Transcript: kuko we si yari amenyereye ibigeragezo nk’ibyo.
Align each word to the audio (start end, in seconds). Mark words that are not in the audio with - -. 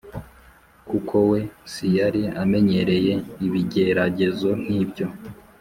kuko 0.89 1.15
we 1.29 1.39
si 1.73 1.87
yari 1.97 2.21
amenyereye 2.43 3.13
ibigeragezo 3.45 4.49
nk’ibyo. 4.61 5.07